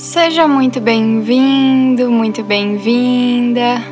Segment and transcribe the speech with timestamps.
[0.00, 3.82] Seja muito bem-vindo, muito bem-vinda.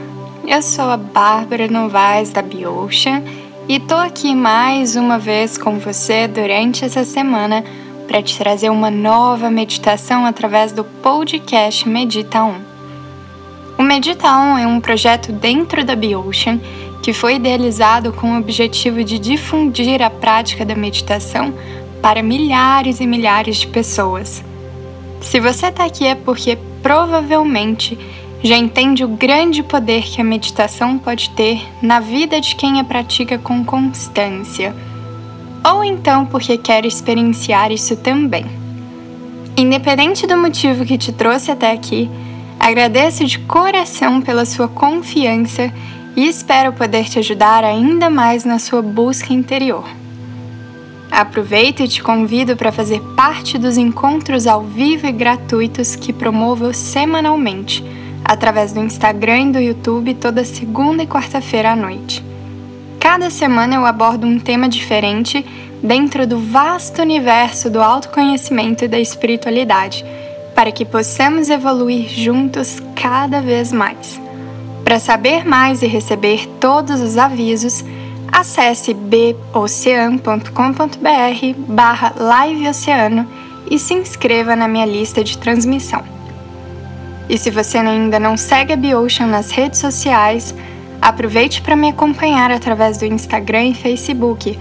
[0.47, 3.23] Eu sou a Bárbara Novaes da Biocean
[3.69, 7.63] e tô aqui mais uma vez com você durante essa semana
[8.07, 12.55] para te trazer uma nova meditação através do podcast Medita 1.
[13.77, 16.59] O Medita 1 é um projeto dentro da Biocean
[17.03, 21.53] que foi idealizado com o objetivo de difundir a prática da meditação
[22.01, 24.48] para milhares e milhares de pessoas.
[25.21, 27.99] Se você está aqui é porque provavelmente
[28.43, 32.85] já entende o grande poder que a meditação pode ter na vida de quem a
[32.85, 34.75] pratica com constância,
[35.65, 38.47] ou então porque quer experienciar isso também.
[39.57, 42.09] Independente do motivo que te trouxe até aqui,
[42.61, 45.73] agradeço de coração pela sua confiança
[46.15, 49.85] e espero poder te ajudar ainda mais na sua busca interior.
[51.19, 56.73] Aproveito e te convido para fazer parte dos encontros ao vivo e gratuitos que promovo
[56.73, 57.85] semanalmente,
[58.25, 62.25] através do Instagram e do YouTube toda segunda e quarta-feira à noite.
[63.01, 65.45] Cada semana eu abordo um tema diferente
[65.83, 70.05] dentro do vasto universo do autoconhecimento e da espiritualidade,
[70.55, 74.21] para que possamos evoluir juntos cada vez mais.
[74.85, 77.85] Para saber mais e receber todos os avisos,
[78.39, 80.53] acesse bocean.com.br
[81.67, 82.15] barra
[82.47, 83.27] liveoceano
[83.71, 86.03] e se inscreva na minha lista de transmissão.
[87.29, 90.55] E se você ainda não segue a Biocean nas redes sociais,
[91.03, 94.59] aproveite para me acompanhar através do Instagram e Facebook,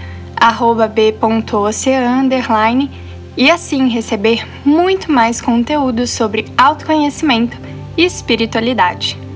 [0.94, 2.28] b.ocean,
[3.36, 7.56] e assim receber muito mais conteúdo sobre autoconhecimento
[7.96, 9.27] e espiritualidade.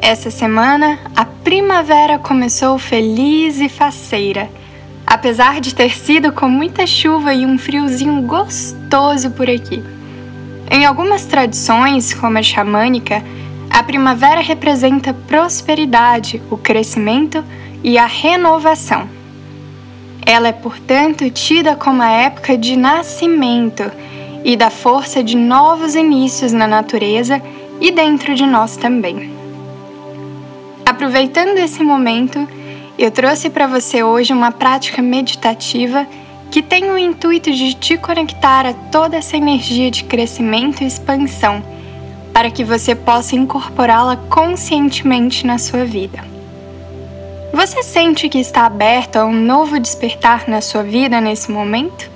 [0.00, 4.48] Essa semana, a primavera começou feliz e faceira.
[5.06, 9.82] Apesar de ter sido com muita chuva e um friozinho gostoso por aqui.
[10.70, 13.22] Em algumas tradições, como a xamânica,
[13.68, 17.44] a primavera representa prosperidade, o crescimento
[17.82, 19.08] e a renovação.
[20.24, 23.90] Ela é, portanto, tida como a época de nascimento
[24.44, 27.42] e da força de novos inícios na natureza
[27.80, 29.37] e dentro de nós também.
[30.98, 32.44] Aproveitando esse momento,
[32.98, 36.04] eu trouxe para você hoje uma prática meditativa
[36.50, 41.62] que tem o intuito de te conectar a toda essa energia de crescimento e expansão,
[42.34, 46.18] para que você possa incorporá-la conscientemente na sua vida.
[47.54, 52.10] Você sente que está aberto a um novo despertar na sua vida nesse momento?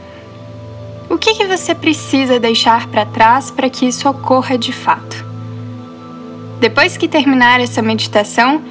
[1.09, 5.31] O que, que você precisa deixar para trás para que isso ocorra de fato?
[6.62, 8.62] Depois que terminar essa meditação,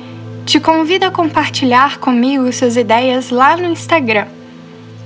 [0.46, 4.28] te convido a compartilhar comigo suas ideias lá no Instagram.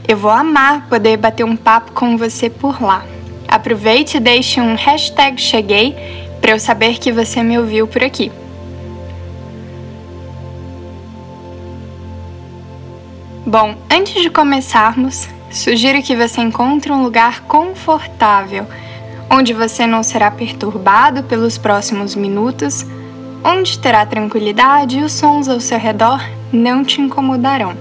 [0.07, 3.03] Eu vou amar poder bater um papo com você por lá.
[3.47, 5.95] Aproveite e deixe um hashtag Cheguei
[6.39, 8.31] para eu saber que você me ouviu por aqui.
[13.47, 18.67] Bom, antes de começarmos, sugiro que você encontre um lugar confortável
[19.29, 22.85] onde você não será perturbado pelos próximos minutos,
[23.43, 26.21] onde terá tranquilidade e os sons ao seu redor
[26.51, 27.75] não te incomodarão.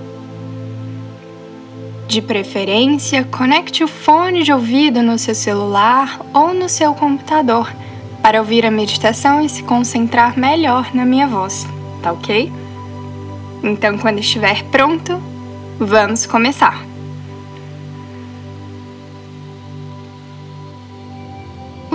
[2.07, 7.73] De preferência, conecte o fone de ouvido no seu celular ou no seu computador
[8.23, 11.67] para ouvir a meditação e se concentrar melhor na minha voz,
[12.03, 12.53] tá ok?
[13.63, 15.21] Então, quando estiver pronto,
[15.79, 16.94] vamos começar!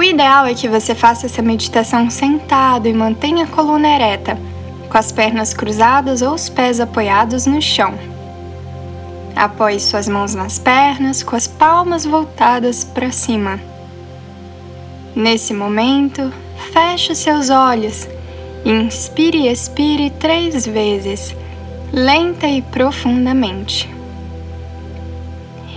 [0.10, 4.38] Ideal é que você faça essa meditação sentado e mantenha a coluna ereta,
[4.90, 7.94] com as pernas cruzadas ou os pés apoiados no chão.
[9.36, 13.60] Apoie suas mãos nas pernas, com as palmas voltadas para cima.
[15.16, 16.34] Nesse momento,
[16.74, 18.08] feche os seus olhos.
[18.66, 21.36] Inspire e expire três vezes,
[21.94, 23.90] lenta e profundamente.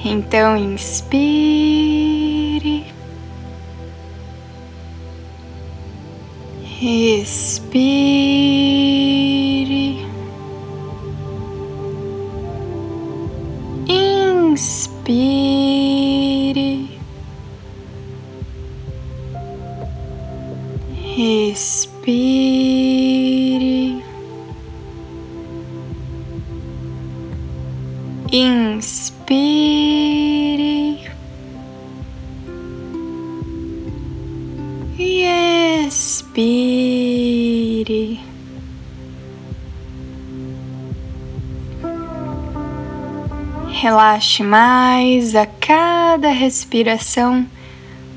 [0.04, 2.31] Então, inspire.
[6.82, 7.62] Respire.
[43.82, 47.44] Relaxe mais a cada respiração,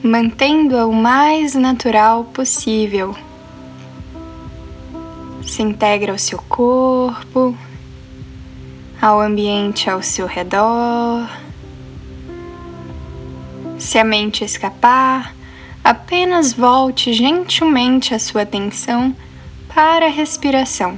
[0.04, 3.16] mantendo-a o mais natural possível.
[5.42, 7.58] Se integra ao seu corpo,
[9.02, 11.28] ao ambiente ao seu redor.
[13.80, 15.34] Se a mente escapar,
[15.84, 19.16] apenas volte gentilmente a sua atenção
[19.74, 20.96] para a respiração.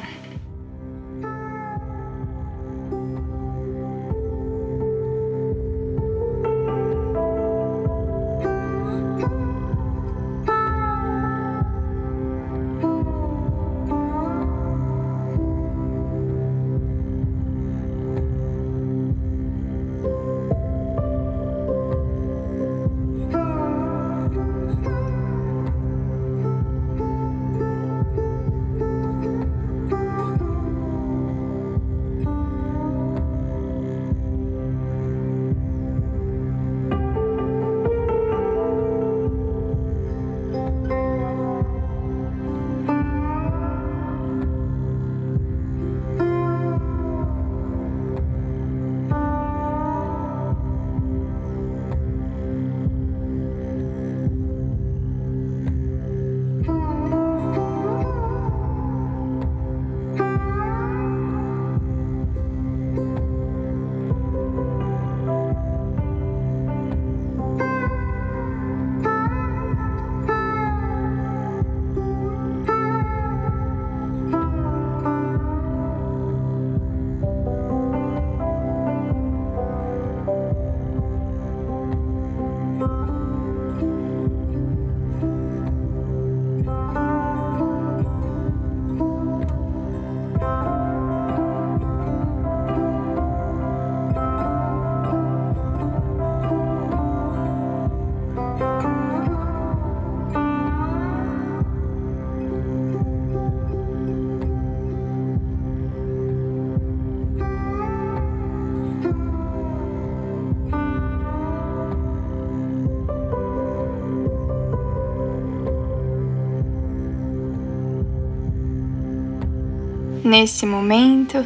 [120.27, 121.45] Nesse momento,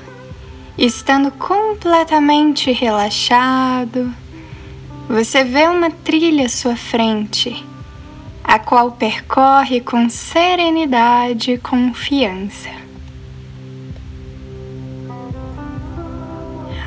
[0.75, 4.11] estando completamente relaxado,
[5.07, 7.63] você vê uma trilha à sua frente,
[8.43, 12.71] a qual percorre com serenidade e confiança.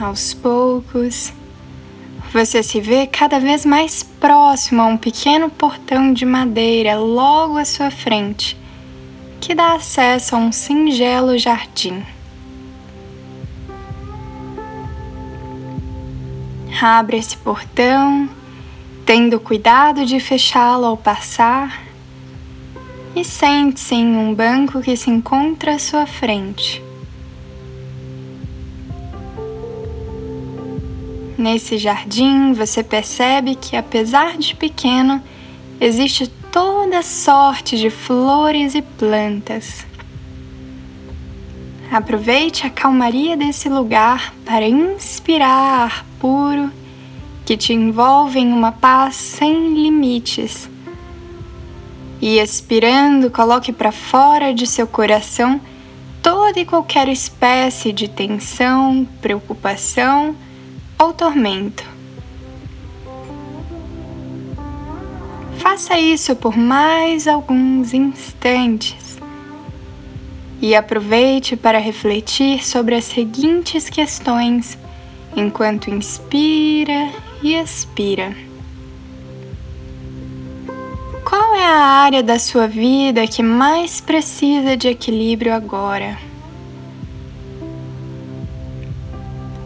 [0.00, 1.32] Aos poucos,
[2.32, 7.64] você se vê cada vez mais próximo a um pequeno portão de madeira logo à
[7.64, 8.63] sua frente
[9.44, 12.02] que dá acesso a um singelo jardim.
[16.80, 18.28] Abre esse portão,
[19.04, 21.82] tendo cuidado de fechá-lo ao passar,
[23.14, 26.82] e sente-se em um banco que se encontra à sua frente.
[31.36, 35.22] Nesse jardim, você percebe que, apesar de pequeno,
[35.80, 39.84] existe toda sorte de flores e plantas.
[41.90, 46.70] Aproveite a calmaria desse lugar para inspirar ar puro
[47.44, 50.70] que te envolve em uma paz sem limites.
[52.22, 55.60] E expirando, coloque para fora de seu coração
[56.22, 60.36] toda e qualquer espécie de tensão, preocupação
[60.96, 61.93] ou tormento.
[65.64, 69.18] Faça isso por mais alguns instantes
[70.60, 74.76] e aproveite para refletir sobre as seguintes questões
[75.34, 77.08] enquanto inspira
[77.42, 78.36] e expira.
[81.26, 86.18] Qual é a área da sua vida que mais precisa de equilíbrio agora?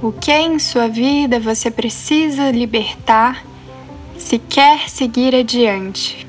[0.00, 3.44] O que em sua vida você precisa libertar
[4.18, 6.27] se quer seguir adiante.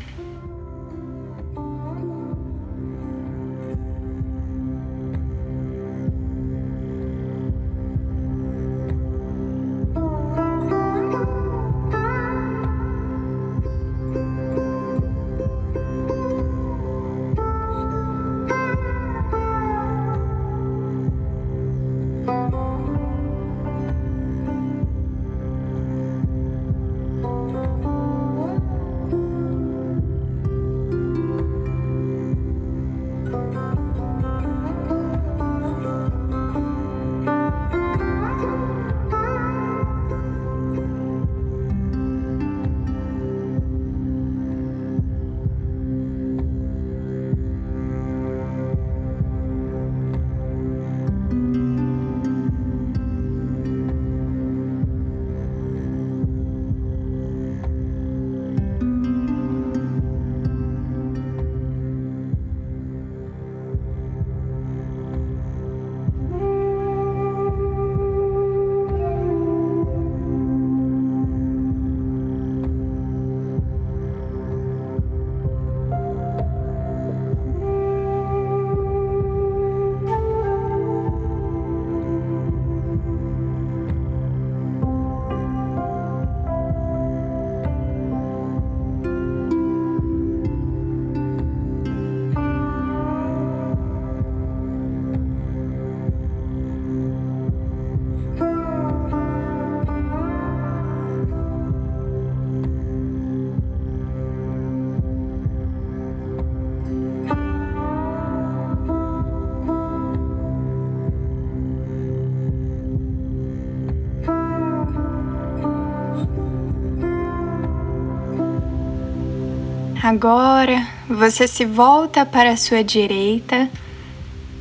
[120.01, 123.69] Agora você se volta para a sua direita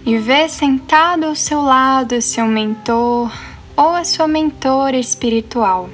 [0.04, 3.30] e vê sentado ao seu lado seu mentor
[3.76, 5.88] ou a sua mentora espiritual.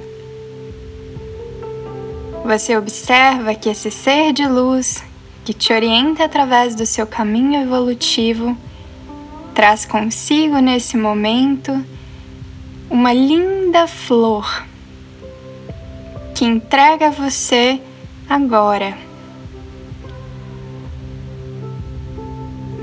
[2.43, 5.03] Você observa que esse ser de luz
[5.43, 8.57] que te orienta através do seu caminho evolutivo
[9.53, 11.85] traz consigo nesse momento
[12.89, 14.65] uma linda flor
[16.33, 17.79] que entrega a você
[18.27, 19.04] agora.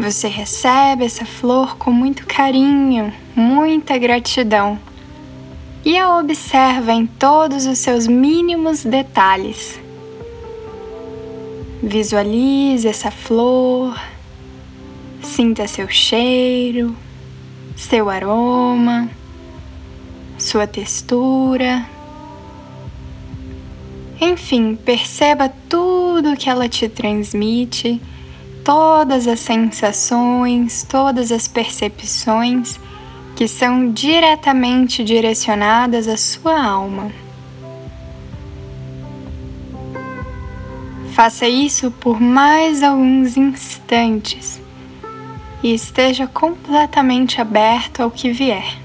[0.03, 4.77] Você recebe essa flor com muito carinho, muita gratidão
[5.85, 9.79] e a observa em todos os seus mínimos detalhes.
[11.81, 13.97] Visualize essa flor,
[15.23, 16.97] sinta seu cheiro,
[17.77, 19.09] seu aroma,
[20.37, 21.87] sua textura.
[24.21, 28.03] Enfim, perceba tudo que ela te transmite,
[28.65, 32.79] todas as sensações, todas as percepções
[33.35, 37.11] que são diretamente direcionadas à sua alma.
[41.13, 44.61] Faça isso por mais alguns instantes
[45.63, 48.82] e esteja completamente aberto ao que vier.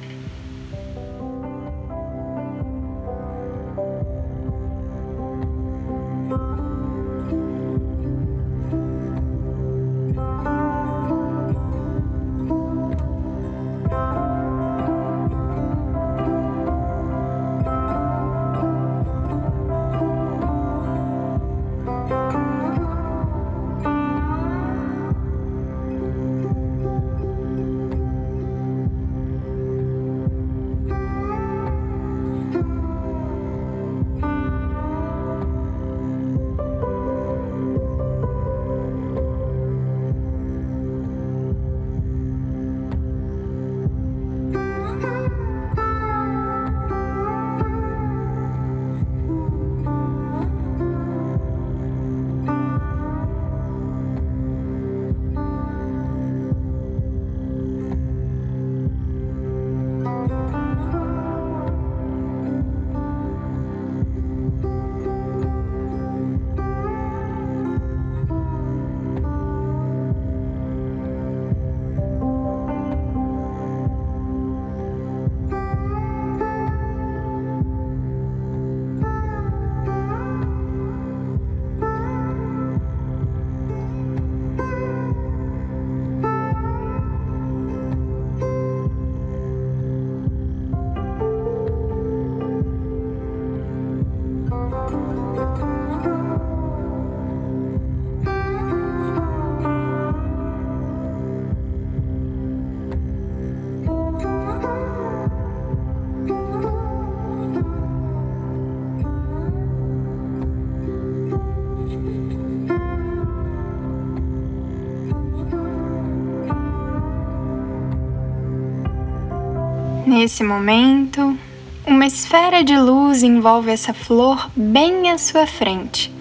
[120.19, 121.37] Nesse momento,
[121.85, 126.11] uma esfera de luz envolve essa flor bem à sua frente.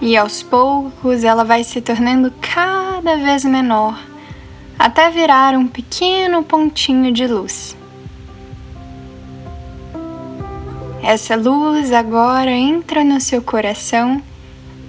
[0.00, 4.02] E aos poucos ela vai se tornando cada vez menor,
[4.78, 7.76] até virar um pequeno pontinho de luz.
[11.02, 14.22] Essa luz agora entra no seu coração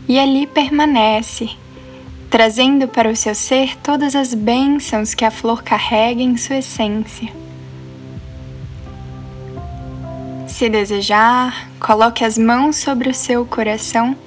[0.07, 1.49] e ali permanece,
[2.29, 7.46] trazendo para o seu ser todas as bênçãos que a flor carrega em sua essência.
[10.57, 14.17] Se desejar, coloque as mãos sobre o seu coração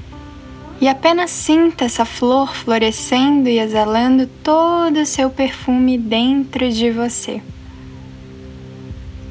[0.81, 7.43] e apenas sinta essa flor florescendo e exalando todo o seu perfume dentro de você.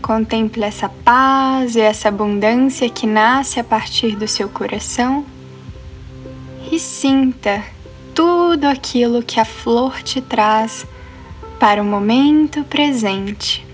[0.01, 5.25] Contemple essa paz e essa abundância que nasce a partir do seu coração
[6.70, 7.63] e sinta
[8.13, 10.86] tudo aquilo que a flor te traz
[11.62, 13.68] para o momento presente.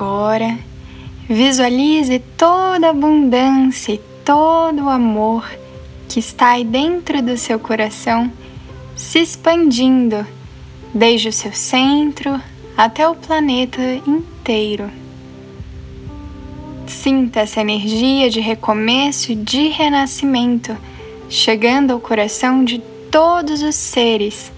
[0.00, 0.58] Agora,
[1.28, 5.46] visualize toda a abundância e todo o amor
[6.08, 8.32] que está aí dentro do seu coração
[8.96, 10.26] se expandindo
[10.94, 12.40] desde o seu centro
[12.74, 14.90] até o planeta inteiro.
[16.86, 20.74] Sinta essa energia de recomeço e de renascimento
[21.28, 22.78] chegando ao coração de
[23.10, 24.50] todos os seres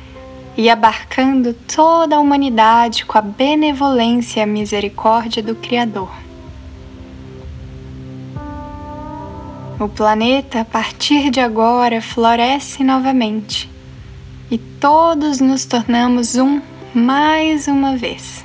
[0.56, 6.10] e abarcando toda a humanidade com a benevolência e a misericórdia do Criador.
[9.80, 13.68] O planeta, a partir de agora, floresce novamente
[14.50, 16.60] e todos nos tornamos um
[16.94, 18.44] mais uma vez.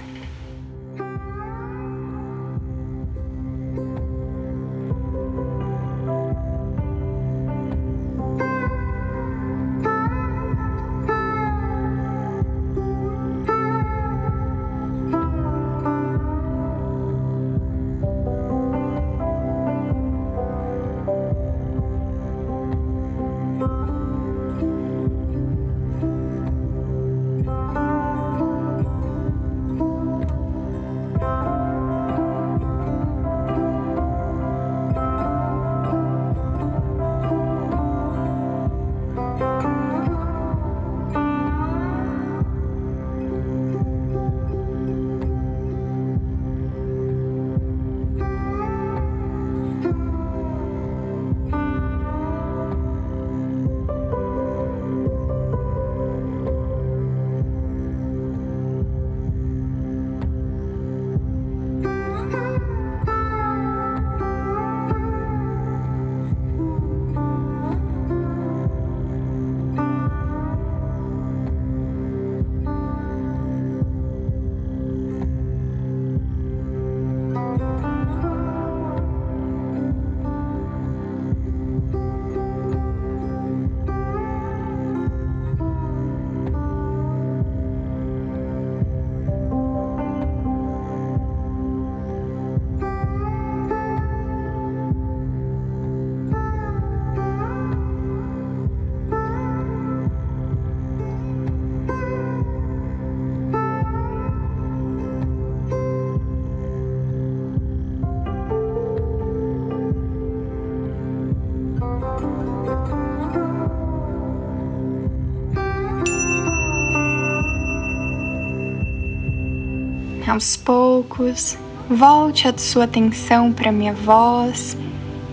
[120.28, 121.58] Aos poucos,
[121.90, 124.78] volte a sua atenção para minha voz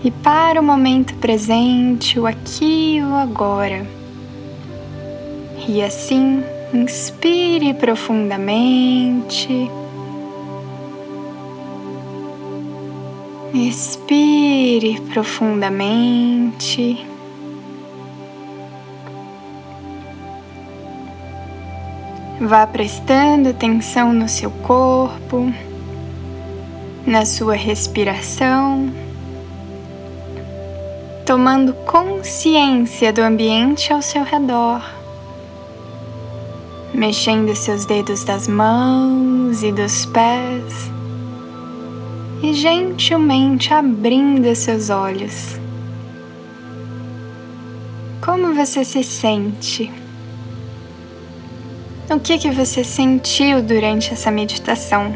[0.01, 3.85] e para o momento presente, o aqui e o agora.
[5.67, 6.41] E assim,
[6.73, 9.69] inspire profundamente.
[13.53, 17.05] Expire profundamente.
[22.39, 25.53] Vá prestando atenção no seu corpo,
[27.07, 28.91] na sua respiração,
[31.25, 34.81] tomando consciência do ambiente ao seu redor,
[36.93, 40.91] mexendo seus dedos das mãos e dos pés
[42.43, 45.57] e gentilmente abrindo seus olhos.
[48.21, 50.04] Como você se sente?
[52.07, 55.11] O que que você sentiu durante essa meditação?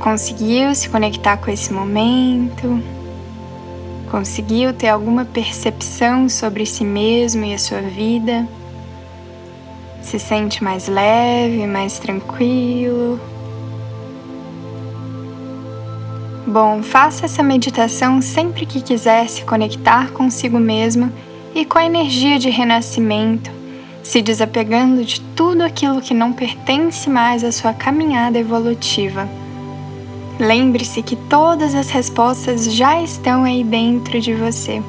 [0.00, 2.82] Conseguiu se conectar com esse momento?
[4.10, 8.44] Conseguiu ter alguma percepção sobre si mesmo e a sua vida?
[10.02, 13.20] Se sente mais leve, mais tranquilo?
[16.44, 21.12] Bom, faça essa meditação sempre que quiser se conectar consigo mesmo
[21.54, 23.57] e com a energia de renascimento
[24.08, 29.28] se desapegando de tudo aquilo que não pertence mais à sua caminhada evolutiva.
[30.40, 34.82] Lembre-se que todas as respostas já estão aí dentro de você.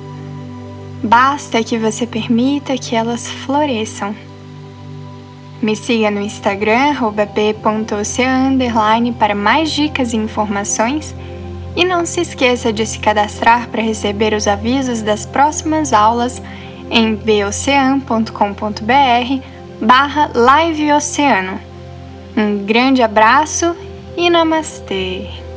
[1.03, 4.15] Basta que você permita que elas floresçam.
[5.62, 6.93] Me siga no Instagram,
[7.36, 11.13] b.ocean__ para mais dicas e informações.
[11.75, 16.41] E não se esqueça de se cadastrar para receber os avisos das próximas aulas
[16.89, 18.32] em bocean.com.br
[19.82, 21.60] barra liveoceano.
[22.36, 23.75] Um grande abraço
[24.15, 25.49] e namastê!